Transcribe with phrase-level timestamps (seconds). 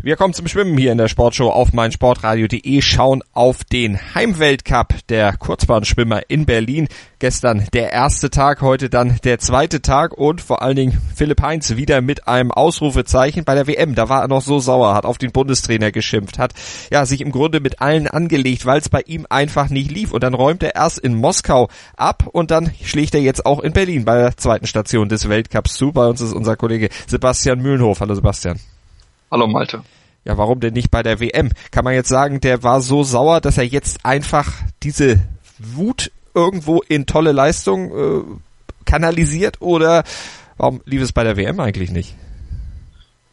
[0.00, 5.36] Wir kommen zum Schwimmen hier in der Sportshow auf meinsportradio.de, schauen auf den Heimweltcup der
[5.36, 6.86] Kurzbahnschwimmer in Berlin.
[7.18, 11.74] Gestern der erste Tag, heute dann der zweite Tag und vor allen Dingen Philipp Heinz
[11.74, 13.96] wieder mit einem Ausrufezeichen bei der WM.
[13.96, 16.54] Da war er noch so sauer, hat auf den Bundestrainer geschimpft, hat
[16.92, 20.12] ja sich im Grunde mit allen angelegt, weil es bei ihm einfach nicht lief.
[20.12, 23.72] Und dann räumt er erst in Moskau ab und dann schlägt er jetzt auch in
[23.72, 25.90] Berlin bei der zweiten Station des Weltcups zu.
[25.90, 27.98] Bei uns ist unser Kollege Sebastian Mühlenhof.
[27.98, 28.60] Hallo Sebastian.
[29.30, 29.82] Hallo Malte.
[30.24, 31.50] Ja, warum denn nicht bei der WM?
[31.70, 35.20] Kann man jetzt sagen, der war so sauer, dass er jetzt einfach diese
[35.58, 38.22] Wut irgendwo in tolle Leistung äh,
[38.84, 40.04] kanalisiert oder
[40.56, 42.14] warum lief es bei der WM eigentlich nicht?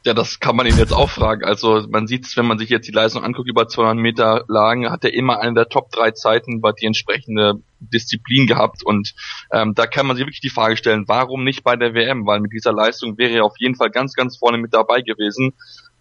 [0.05, 1.43] Ja, das kann man ihn jetzt auch fragen.
[1.43, 4.91] Also man sieht es, wenn man sich jetzt die Leistung anguckt, über 200 Meter Lagen,
[4.91, 8.85] hat er immer eine der Top 3 Zeiten bei die entsprechende Disziplin gehabt.
[8.85, 9.15] Und
[9.51, 12.27] ähm, da kann man sich wirklich die Frage stellen, warum nicht bei der WM?
[12.27, 15.53] Weil mit dieser Leistung wäre er auf jeden Fall ganz, ganz vorne mit dabei gewesen.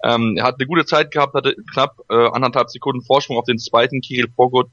[0.04, 3.58] Ähm, er hat eine gute Zeit gehabt, hatte knapp äh, anderthalb Sekunden Vorsprung auf den
[3.58, 4.28] zweiten Kirill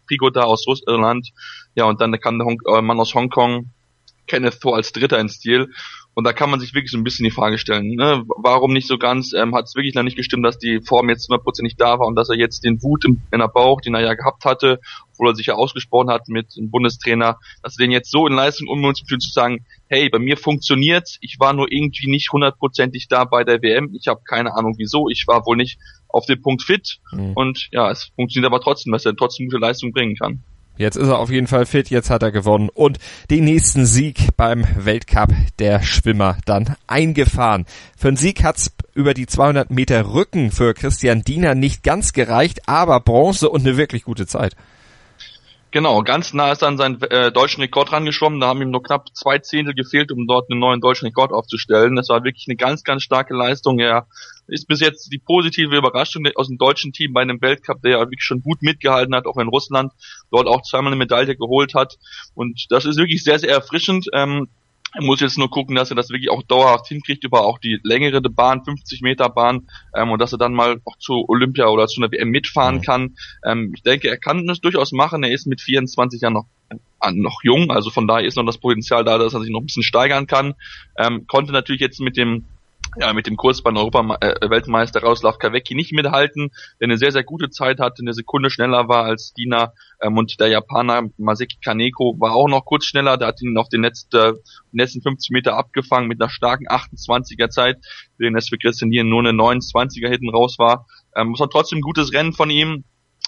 [0.07, 1.29] Prigoda aus Russland.
[1.75, 3.69] Ja, und dann kam der Hong äh, Mann aus Hongkong,
[4.27, 5.69] Kenneth Thor als Dritter ins Stil.
[6.13, 8.23] Und da kann man sich wirklich so ein bisschen die Frage stellen, ne?
[8.37, 11.29] warum nicht so ganz, ähm, hat es wirklich noch nicht gestimmt, dass die Form jetzt
[11.29, 14.01] hundertprozentig da war und dass er jetzt den Wut im, in der Bauch, den er
[14.01, 14.79] ja gehabt hatte,
[15.13, 18.33] obwohl er sich ja ausgesprochen hat mit dem Bundestrainer, dass er den jetzt so in
[18.33, 23.23] Leistung ummünzt, zu sagen, hey, bei mir funktioniert's, ich war nur irgendwie nicht hundertprozentig da
[23.23, 26.63] bei der WM, ich habe keine Ahnung wieso, ich war wohl nicht auf dem Punkt
[26.63, 27.33] fit mhm.
[27.35, 30.43] und ja, es funktioniert aber trotzdem, dass er trotzdem gute Leistung bringen kann.
[30.81, 32.97] Jetzt ist er auf jeden Fall fit, jetzt hat er gewonnen und
[33.29, 35.29] den nächsten Sieg beim Weltcup
[35.59, 37.67] der Schwimmer dann eingefahren.
[37.95, 42.67] Für einen Sieg hat's über die 200 Meter Rücken für Christian Diener nicht ganz gereicht,
[42.67, 44.55] aber Bronze und eine wirklich gute Zeit.
[45.73, 48.41] Genau, ganz nah ist an seinen äh, deutschen Rekord rangeschwommen.
[48.41, 51.95] Da haben ihm nur knapp zwei Zehntel gefehlt, um dort einen neuen deutschen Rekord aufzustellen.
[51.95, 53.79] Das war wirklich eine ganz, ganz starke Leistung.
[53.79, 54.05] Er
[54.47, 58.21] ist bis jetzt die positive Überraschung aus dem deutschen Team bei einem Weltcup, der wirklich
[58.21, 59.93] schon gut mitgehalten hat, auch in Russland,
[60.29, 61.97] dort auch zweimal eine Medaille geholt hat.
[62.33, 64.07] Und das ist wirklich sehr, sehr erfrischend.
[64.11, 64.49] Ähm,
[64.93, 67.79] er muss jetzt nur gucken, dass er das wirklich auch dauerhaft hinkriegt über auch die
[67.83, 71.87] längere Bahn, 50 Meter Bahn, ähm, und dass er dann mal auch zu Olympia oder
[71.87, 72.81] zu einer WM mitfahren mhm.
[72.81, 73.15] kann.
[73.45, 75.23] Ähm, ich denke, er kann das durchaus machen.
[75.23, 78.57] Er ist mit 24 Jahren noch äh, noch jung, also von daher ist noch das
[78.57, 80.53] Potenzial da, dass er sich noch ein bisschen steigern kann.
[80.97, 82.45] Ähm, konnte natürlich jetzt mit dem
[82.97, 87.23] ja, mit dem Kurzbahn Europa äh, Weltmeister Rauslav Kawecki nicht mithalten, der eine sehr, sehr
[87.23, 92.15] gute Zeit hatte, eine Sekunde schneller war als Dina ähm, und der Japaner Maseki Kaneko
[92.19, 94.33] war auch noch kurz schneller, der hat ihn noch den letzten, äh,
[94.71, 97.77] letzten 50 Meter abgefangen mit einer starken 28er Zeit,
[98.17, 100.85] während es für Christian Dien nur eine 29er hinten raus war.
[101.15, 102.83] Ähm, es war trotzdem ein gutes Rennen von ihm,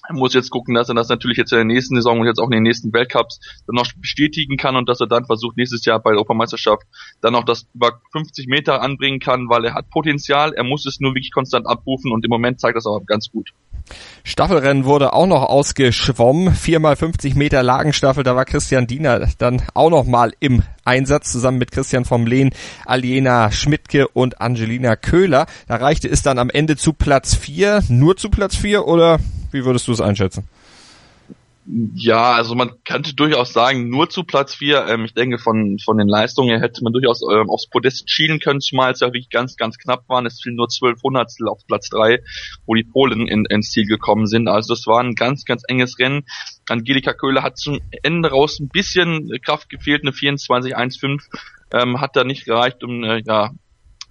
[0.08, 2.40] er muss jetzt gucken, dass er das natürlich jetzt in der nächsten Saison und jetzt
[2.40, 5.86] auch in den nächsten Weltcups dann noch bestätigen kann und dass er dann versucht, nächstes
[5.86, 6.84] Jahr bei der Europameisterschaft
[7.22, 11.00] dann noch das über 50 Meter anbringen kann, weil er hat Potenzial, er muss es
[11.00, 13.52] nur wirklich konstant abrufen und im Moment zeigt das aber ganz gut.
[14.24, 16.54] Staffelrennen wurde auch noch ausgeschwommen.
[16.54, 21.58] Viermal 50 Meter Lagenstaffel, da war Christian Diener dann auch noch mal im Einsatz, zusammen
[21.58, 22.52] mit Christian vom Lehn,
[22.86, 25.46] Aliena Schmidtke und Angelina Köhler.
[25.68, 29.20] Da reichte es dann am Ende zu Platz vier, nur zu Platz vier oder
[29.52, 30.48] wie würdest du es einschätzen?
[31.66, 34.86] Ja, also man könnte durchaus sagen, nur zu Platz 4.
[34.88, 38.60] Ähm, ich denke, von, von den Leistungen hätte man durchaus ähm, aufs Podest schielen können,
[38.60, 40.26] zumal es ja wirklich ganz, ganz knapp waren.
[40.26, 42.20] Es fielen nur zwölf Hundertstel auf Platz 3,
[42.66, 44.50] wo die Polen in, ins Ziel gekommen sind.
[44.50, 46.26] Also das war ein ganz, ganz enges Rennen.
[46.68, 51.22] Angelika Köhler hat zum Ende raus ein bisschen Kraft gefehlt, eine 24-1-5
[51.74, 53.52] ähm, hat da nicht gereicht, um äh, ja,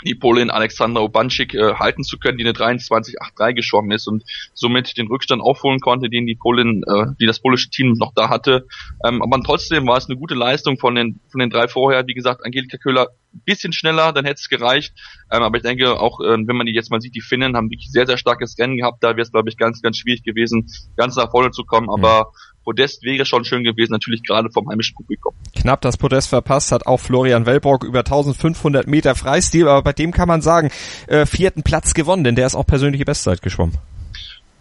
[0.05, 4.25] die Polin Alexandra Obanschik äh, halten zu können, die eine 23-8-3 geschwommen ist und
[4.55, 8.29] somit den Rückstand aufholen konnte, den die Polin, äh, die das polische Team noch da
[8.29, 8.67] hatte.
[9.05, 12.07] Ähm, aber trotzdem war es eine gute Leistung von den von den drei vorher.
[12.07, 13.09] Wie gesagt, Angelika Köhler
[13.45, 14.95] bisschen schneller, dann hätte es gereicht.
[15.31, 17.71] Ähm, aber ich denke auch, äh, wenn man die jetzt mal sieht, die Finnen haben
[17.71, 19.03] wirklich sehr, sehr starkes Rennen gehabt.
[19.03, 21.89] Da wäre es, glaube ich, ganz, ganz schwierig gewesen, ganz nach vorne zu kommen.
[21.91, 25.35] Aber mhm Podest wäre schon schön gewesen, natürlich gerade vom heimischen Publikum.
[25.57, 30.13] Knapp das Podest verpasst hat auch Florian Wellbrock über 1500 Meter Freistil, aber bei dem
[30.13, 30.71] kann man sagen,
[31.07, 33.79] äh, vierten Platz gewonnen, denn der ist auch persönliche Bestzeit geschwommen.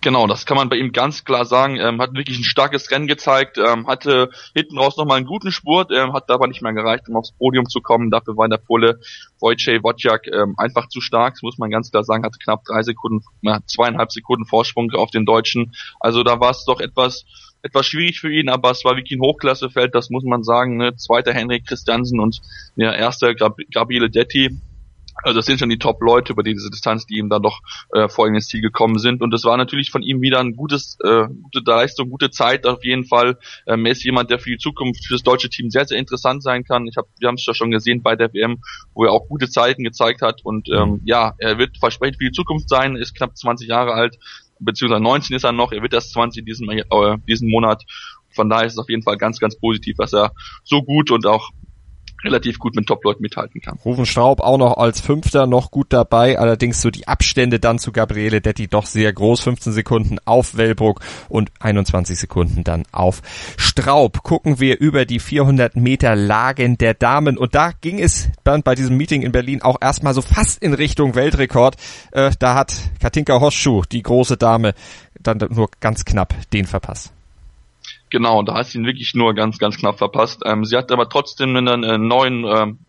[0.03, 1.77] Genau, das kann man bei ihm ganz klar sagen.
[1.77, 5.91] Ähm, hat wirklich ein starkes Rennen gezeigt, ähm, hatte hinten raus nochmal einen guten Spurt,
[5.91, 8.09] ähm, hat aber nicht mehr gereicht, um aufs Podium zu kommen.
[8.09, 8.99] Dafür war in der Pole
[9.39, 12.81] Wojciech Wojciak ähm, einfach zu stark, das muss man ganz klar sagen, hatte knapp drei
[12.81, 15.75] Sekunden, äh, zweieinhalb Sekunden Vorsprung auf den Deutschen.
[15.99, 17.25] Also da war es doch etwas
[17.63, 20.77] etwas schwierig für ihn, aber es war wirklich ein Hochklassefeld, das muss man sagen.
[20.77, 20.95] Ne?
[20.95, 22.41] Zweiter Henrik Christiansen und
[22.75, 24.57] ja, erster Gab Gabriele Detti.
[25.23, 27.59] Also das sind schon die Top-Leute über diese Distanz, die ihm dann doch
[27.93, 29.21] äh, vor ins Ziel gekommen sind.
[29.21, 32.83] Und das war natürlich von ihm wieder ein gutes, äh, gute Leistung, gute Zeit auf
[32.83, 33.37] jeden Fall.
[33.67, 36.41] Ähm, er ist jemand, der für die Zukunft für das deutsche Team sehr, sehr interessant
[36.41, 36.87] sein kann.
[36.87, 38.61] Ich hab, wir haben es ja schon gesehen bei der WM,
[38.93, 40.41] wo er auch gute Zeiten gezeigt hat.
[40.43, 44.17] Und ähm, ja, er wird versprechend für die Zukunft sein, ist knapp 20 Jahre alt,
[44.61, 46.83] beziehungsweise 19 ist er noch, er wird erst 20 diesen, äh,
[47.27, 47.83] diesen Monat.
[48.29, 50.31] Von daher ist es auf jeden Fall ganz, ganz positiv, dass er
[50.63, 51.49] so gut und auch
[52.23, 53.77] relativ gut mit Top-Leuten mithalten kann.
[53.83, 57.91] Rufen Straub auch noch als Fünfter noch gut dabei, allerdings so die Abstände dann zu
[57.91, 63.21] Gabriele Detti doch sehr groß, 15 Sekunden auf Wellbrook und 21 Sekunden dann auf
[63.57, 64.23] Straub.
[64.23, 68.75] Gucken wir über die 400 Meter Lagen der Damen und da ging es dann bei
[68.75, 71.75] diesem Meeting in Berlin auch erstmal so fast in Richtung Weltrekord.
[72.11, 74.73] Äh, da hat Katinka Hosschuh, die große Dame,
[75.19, 77.13] dann nur ganz knapp den verpasst.
[78.11, 80.41] Genau, da hat sie ihn wirklich nur ganz, ganz knapp verpasst.
[80.45, 82.79] Ähm, sie hat aber trotzdem einen äh, neuen ähm,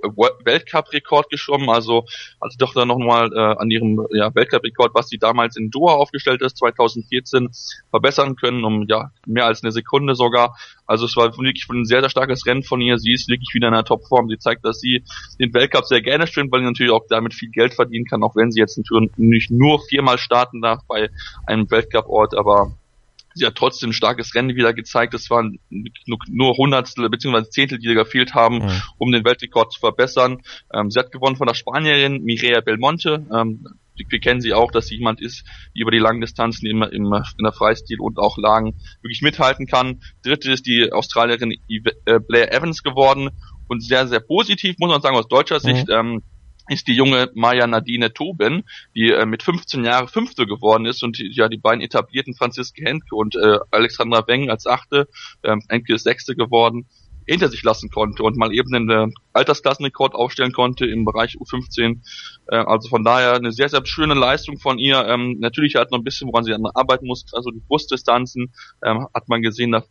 [0.45, 2.07] Weltcup-Rekord geschwommen, also
[2.43, 5.93] hat sie doch dann nochmal äh, an ihrem ja, Weltcup-Rekord, was sie damals in Doha
[5.93, 7.51] aufgestellt ist, 2014,
[7.91, 10.57] verbessern können, um ja mehr als eine Sekunde sogar.
[10.87, 12.99] Also es war wirklich ein sehr, sehr starkes Rennen von ihr.
[12.99, 14.29] Sie ist wirklich wieder in einer Topform.
[14.29, 15.05] Sie zeigt, dass sie
[15.39, 18.35] den Weltcup sehr gerne schwimmt, weil sie natürlich auch damit viel Geld verdienen kann, auch
[18.35, 21.11] wenn sie jetzt natürlich nur viermal starten darf bei
[21.47, 22.73] einem Weltcup-Ort, aber
[23.35, 25.15] Sie hat trotzdem ein starkes Rennen wieder gezeigt.
[25.15, 27.49] Es waren nur Hundertstel bzw.
[27.51, 28.83] Zehntel, die gefehlt haben, mhm.
[28.99, 30.43] um den Weltrekord zu verbessern.
[30.73, 33.27] Ähm, sie hat gewonnen von der Spanierin Mireia Belmonte.
[33.35, 35.45] Ähm, wir kennen sie auch, dass sie jemand ist,
[35.75, 39.67] die über die langen Distanzen immer im, in der Freistil und auch Lagen wirklich mithalten
[39.67, 40.03] kann.
[40.23, 43.31] Dritte ist die Australierin äh, Blair Evans geworden
[43.69, 45.61] und sehr, sehr positiv, muss man sagen, aus deutscher mhm.
[45.61, 45.89] Sicht.
[45.91, 46.23] Ähm,
[46.69, 48.65] ist die junge Maya Nadine Toben,
[48.95, 53.15] die äh, mit 15 Jahren Fünfte geworden ist und ja die beiden etablierten Franziske Henke
[53.15, 55.09] und äh, Alexandra Weng als Achte,
[55.43, 56.87] äh, Henke ist Sechste geworden,
[57.27, 62.01] hinter sich lassen konnte und mal eben einen äh, Altersklassenrekord aufstellen konnte im Bereich U15.
[62.49, 65.07] Äh, also von daher eine sehr, sehr schöne Leistung von ihr.
[65.07, 68.53] Ähm, natürlich hat noch ein bisschen, woran sie arbeiten muss, also die Brustdistanzen
[68.85, 69.85] ähm, hat man gesehen, da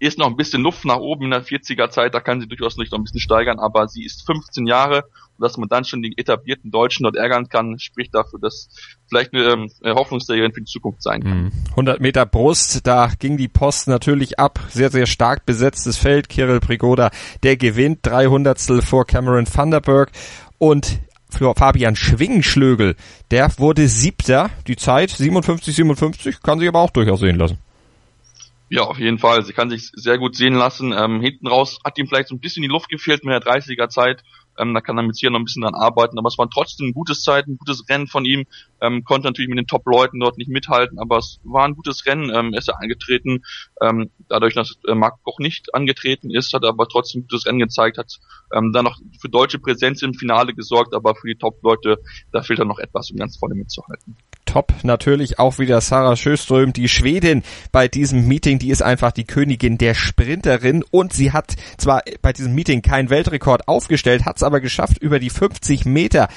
[0.00, 2.76] ist noch ein bisschen Luft nach oben in der 40er Zeit, da kann sie durchaus
[2.76, 5.04] noch ein bisschen steigern, aber sie ist 15 Jahre
[5.36, 8.70] und dass man dann schon die etablierten Deutschen dort ärgern kann, spricht dafür, dass
[9.08, 11.52] vielleicht eine, ähm, eine Hoffnungsträgerin für die Zukunft sein kann.
[11.70, 12.02] 100 hm.
[12.02, 17.10] Meter Brust, da ging die Post natürlich ab, sehr, sehr stark besetztes Feld, Kirill Prigoda,
[17.42, 20.10] der gewinnt, 300 vor Cameron Vanderberg
[20.58, 20.98] und
[21.28, 22.96] für Fabian Schwingenschlögel,
[23.30, 27.58] der wurde siebter, die Zeit 57, 57, kann sich aber auch durchaus sehen lassen.
[28.72, 29.44] Ja, auf jeden Fall.
[29.44, 30.92] Sie kann sich sehr gut sehen lassen.
[30.96, 33.88] Ähm, hinten raus hat ihm vielleicht so ein bisschen die Luft gefehlt mit der 30er
[33.88, 34.22] Zeit.
[34.56, 36.16] Ähm, da kann er mit hier noch ein bisschen dran arbeiten.
[36.20, 38.44] Aber es war trotzdem ein gutes Zeit, ein gutes Rennen von ihm.
[38.80, 42.30] Ähm, konnte natürlich mit den Top-Leuten dort nicht mithalten, aber es war ein gutes Rennen.
[42.32, 43.42] Ähm, er ist ja angetreten.
[43.82, 47.46] Ähm, dadurch, dass äh, Marc Koch nicht angetreten ist, hat er aber trotzdem ein gutes
[47.46, 48.20] Rennen gezeigt, hat
[48.54, 51.98] ähm, dann noch für deutsche Präsenz im Finale gesorgt, aber für die Top-Leute,
[52.30, 54.16] da fehlt dann noch etwas, um ganz vorne mitzuhalten
[54.50, 59.24] top natürlich auch wieder Sarah Sjöström, die Schwedin bei diesem Meeting, die ist einfach die
[59.24, 64.42] Königin der Sprinterin und sie hat zwar bei diesem Meeting keinen Weltrekord aufgestellt, hat es
[64.42, 66.28] aber geschafft, über die 50 Meter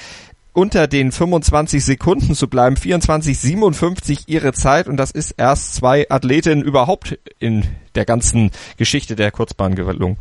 [0.52, 2.76] unter den 25 Sekunden zu bleiben.
[2.76, 7.64] 24,57 ihre Zeit und das ist erst zwei Athletinnen überhaupt in
[7.96, 10.18] der ganzen Geschichte der Kurzbahn gelungen.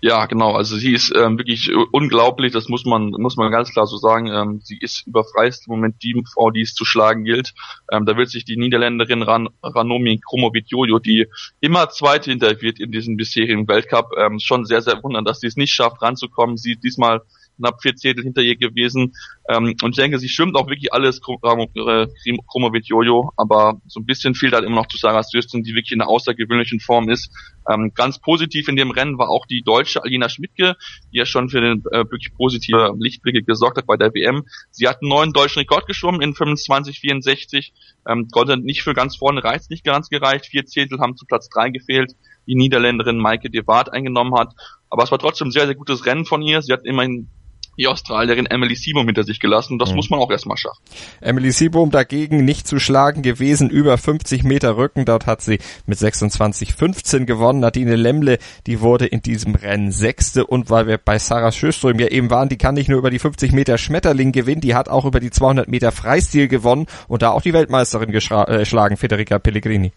[0.00, 0.52] Ja, genau.
[0.52, 2.52] Also sie ist ähm, wirklich unglaublich.
[2.52, 4.28] Das muss man muss man ganz klar so sagen.
[4.28, 7.54] Ähm, sie ist überpreist im Moment die Frau, die es zu schlagen gilt.
[7.90, 11.26] Ähm, da wird sich die Niederländerin Ran, Ranomi Kromowidjojo, die
[11.60, 15.46] immer Zweite hinter wird in diesem bisherigen Weltcup, ähm, schon sehr sehr wundern, dass sie
[15.46, 16.56] es nicht schafft ranzukommen.
[16.56, 17.22] Sie diesmal
[17.58, 19.14] knapp vier Zehntel hinter ihr gewesen.
[19.48, 24.34] Ähm, und ich denke, sie schwimmt auch wirklich alles Kromovic Jojo, aber so ein bisschen
[24.34, 27.30] fehlt halt immer noch zu Sarah Stösten, die wirklich in einer außergewöhnlichen Form ist.
[27.68, 30.76] Ähm, ganz positiv in dem Rennen war auch die deutsche Alina Schmidtke,
[31.12, 34.44] die ja schon für den äh, wirklich positive Lichtblicke gesorgt hat bei der WM.
[34.70, 37.72] Sie hat einen neuen deutschen Rekord geschwommen in 25,64,
[38.08, 40.46] ähm, konnte nicht für ganz vorne reicht nicht ganz gereicht.
[40.46, 42.14] Vier Zehntel haben zu Platz drei gefehlt
[42.48, 44.54] die Niederländerin Maike de Waard eingenommen hat.
[44.90, 46.62] Aber es war trotzdem sehr, sehr gutes Rennen von ihr.
[46.62, 47.28] Sie hat immerhin
[47.78, 49.78] die Australierin Emily Seaboom hinter sich gelassen.
[49.78, 49.96] Das mhm.
[49.96, 50.82] muss man auch erstmal schaffen.
[51.20, 55.04] Emily Seaboom dagegen nicht zu schlagen gewesen, über 50 Meter Rücken.
[55.04, 57.60] Dort hat sie mit 26,15 gewonnen.
[57.60, 60.46] Nadine Lemle, die wurde in diesem Rennen Sechste.
[60.46, 63.18] Und weil wir bei Sarah Schöström ja eben waren, die kann nicht nur über die
[63.18, 67.30] 50 Meter Schmetterling gewinnen, die hat auch über die 200 Meter Freistil gewonnen und da
[67.30, 69.92] auch die Weltmeisterin geschlagen, äh, Federica Pellegrini.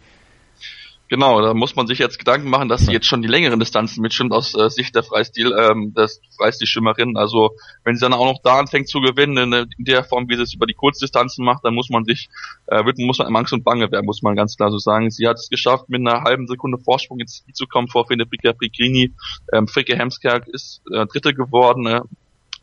[1.11, 4.01] Genau, da muss man sich jetzt Gedanken machen, dass sie jetzt schon die längeren Distanzen
[4.01, 7.17] mitschwimmt aus äh, Sicht der Freistil, ähm, des Freistilschwimmerin.
[7.17, 7.49] Also
[7.83, 10.43] wenn sie dann auch noch da anfängt zu gewinnen, in, in, der Form, wie sie
[10.43, 12.29] es über die Kurzdistanzen macht, dann muss man sich,
[12.67, 15.11] äh, wird, muss man im Angst und Bange werden, muss man ganz klar so sagen.
[15.11, 18.53] Sie hat es geschafft, mit einer halben Sekunde Vorsprung ins Ziel zu kommen vor Federica
[18.53, 19.13] Prigrini.
[19.51, 21.87] Ähm, Fricke Hemskerk ist äh, Dritte geworden.
[21.87, 22.01] Äh,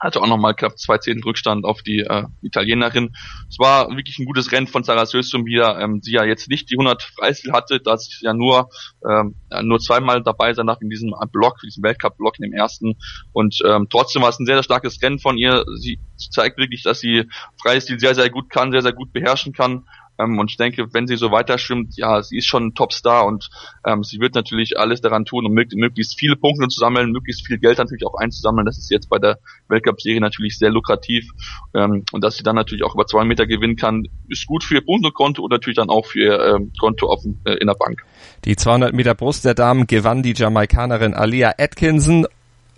[0.01, 3.15] hatte auch nochmal knapp zwei Zehntel Rückstand auf die äh, Italienerin.
[3.49, 6.71] Es war wirklich ein gutes Rennen von Sarah Sösum wieder, ähm, sie ja jetzt nicht
[6.71, 8.69] die 100 Freistil hatte, da sie ja nur
[9.09, 12.95] ähm, nur zweimal dabei sein darf in diesem Block, diesem Weltcup-Block in dem ersten
[13.33, 15.65] und ähm, trotzdem war es ein sehr, sehr starkes Rennen von ihr.
[15.79, 17.25] Sie zeigt wirklich, dass sie
[17.61, 19.85] Freistil sehr, sehr gut kann, sehr, sehr gut beherrschen kann
[20.19, 23.27] ähm, und ich denke, wenn sie so weiter schwimmt, ja, sie ist schon ein Topstar
[23.27, 23.51] und
[23.87, 27.59] ähm, sie wird natürlich alles daran tun, um möglichst viele Punkte zu sammeln, möglichst viel
[27.59, 28.67] Geld natürlich auch einzusammeln.
[28.67, 31.31] Das ist jetzt bei der Weltcup-Serie natürlich sehr lukrativ.
[31.75, 34.75] Ähm, und dass sie dann natürlich auch über zwei Meter gewinnen kann, ist gut für
[34.75, 38.05] ihr Punktekonto und natürlich dann auch für ihr ähm, Konto auf, äh, in der Bank.
[38.45, 42.27] Die 200 Meter Brust der Damen gewann die Jamaikanerin Alia Atkinson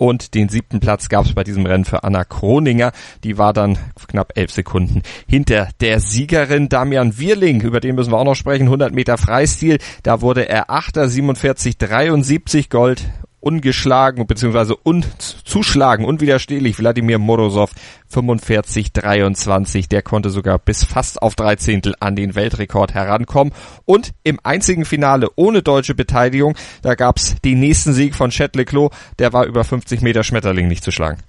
[0.00, 2.92] und den siebten Platz gab es bei diesem Rennen für Anna Kroninger.
[3.22, 3.76] Die war dann
[4.08, 7.60] knapp elf Sekunden hinter der Siegerin Damian Wierling.
[7.60, 8.64] Über den müssen wir auch noch sprechen.
[8.64, 9.76] 100 Meter Freistil.
[10.02, 14.74] Da wurde er Achter, 47, 73 Gold ungeschlagen bzw.
[14.82, 17.72] unzuschlagen, unwiderstehlich Wladimir Morozov
[18.12, 19.88] 45-23.
[19.88, 23.52] Der konnte sogar bis fast auf drei Zehntel an den Weltrekord herankommen.
[23.84, 28.90] Und im einzigen Finale ohne deutsche Beteiligung, da gab's den nächsten Sieg von Chet Leclos,
[29.18, 31.22] der war über 50 Meter Schmetterling nicht zu schlagen.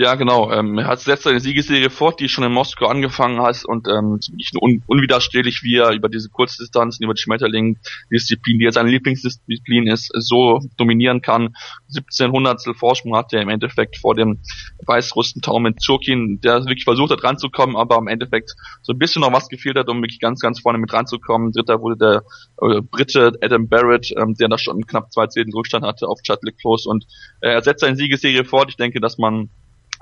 [0.00, 0.52] Ja, genau.
[0.52, 4.20] Ähm, er hat setzt seine Siegesserie fort, die schon in Moskau angefangen hat und ähm,
[4.30, 9.88] wirklich un unwiderstehlich, wie er über diese Kurzdistanzen, über die Schmetterling-Disziplin, die jetzt seine Lieblingsdisziplin
[9.88, 11.56] ist, so dominieren kann.
[11.88, 14.38] 17 Hundertstel Vorsprung hat er im Endeffekt vor dem
[14.86, 19.32] weißrussen Taumen Zurkin, der wirklich versucht hat ranzukommen, aber im Endeffekt so ein bisschen noch
[19.32, 21.50] was gefehlt hat, um wirklich ganz, ganz vorne mit ranzukommen.
[21.50, 22.22] Dritter wurde der
[22.62, 26.58] äh, Brite Adam Barrett, ähm, der da schon knapp zwei Zehntel Rückstand hatte auf Chadwick
[26.58, 27.04] Close und
[27.40, 28.68] äh, er setzt seine Siegesserie fort.
[28.70, 29.50] Ich denke, dass man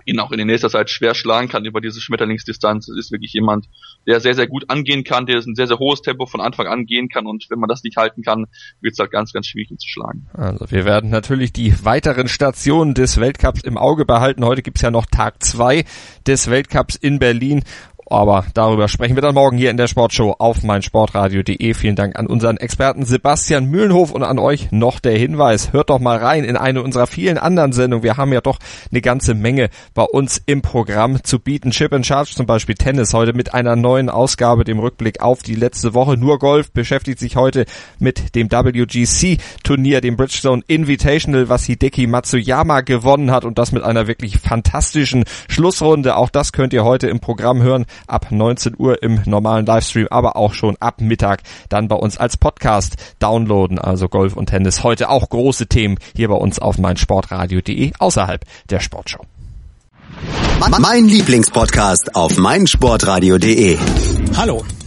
[0.06, 2.88] ihn auch in der nächster Zeit schwer schlagen kann über diese Schmetterlingsdistanz.
[2.88, 3.66] Es ist wirklich jemand,
[4.06, 6.86] der sehr, sehr gut angehen kann, der ein sehr, sehr hohes Tempo von Anfang an
[6.86, 8.46] gehen kann und wenn man das nicht halten kann,
[8.80, 10.26] wird es halt ganz, ganz schwierig ihn zu schlagen.
[10.32, 14.44] Also wir werden natürlich die weiteren Stationen des Weltcups im Auge behalten.
[14.44, 15.84] Heute gibt's ja noch Tag zwei
[16.26, 17.64] des Weltcups in Berlin
[18.08, 21.74] aber darüber sprechen wir dann morgen hier in der Sportshow auf meinsportradio.de.
[21.74, 25.72] Vielen Dank an unseren Experten Sebastian Mühlenhof und an euch noch der Hinweis.
[25.72, 28.04] Hört doch mal rein in eine unserer vielen anderen Sendungen.
[28.04, 28.58] Wir haben ja doch
[28.92, 31.72] eine ganze Menge bei uns im Programm zu bieten.
[31.72, 35.56] Chip and Charge zum Beispiel Tennis heute mit einer neuen Ausgabe, dem Rückblick auf die
[35.56, 36.16] letzte Woche.
[36.16, 37.66] Nur Golf beschäftigt sich heute
[37.98, 43.82] mit dem WGC Turnier, dem Bridgestone Invitational, was Hideki Matsuyama gewonnen hat und das mit
[43.82, 46.16] einer wirklich fantastischen Schlussrunde.
[46.16, 50.36] Auch das könnt ihr heute im Programm hören ab 19 Uhr im normalen Livestream, aber
[50.36, 53.78] auch schon ab Mittag dann bei uns als Podcast downloaden.
[53.78, 58.80] Also Golf und Tennis heute auch große Themen hier bei uns auf meinsportradio.de außerhalb der
[58.80, 59.24] Sportshow.
[60.80, 63.78] Mein Lieblingspodcast auf meinsportradio.de.
[64.36, 64.64] Hallo.